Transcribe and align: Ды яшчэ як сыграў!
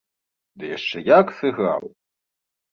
Ды 0.63 0.71
яшчэ 0.77 0.97
як 1.19 1.25
сыграў! 1.43 1.83